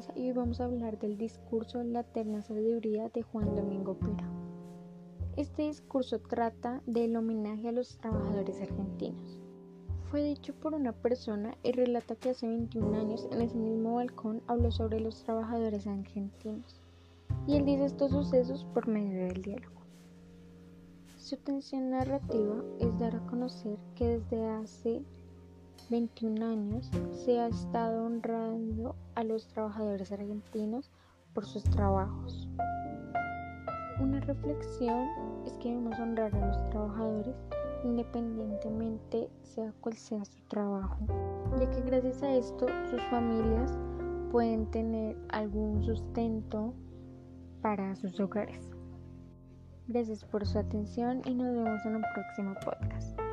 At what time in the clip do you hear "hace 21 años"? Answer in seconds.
12.30-13.28, 24.46-26.90